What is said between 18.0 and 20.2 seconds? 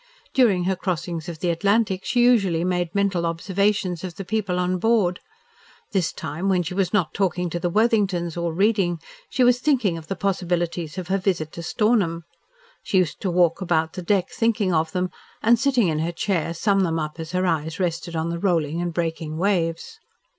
on the rolling and breaking waves.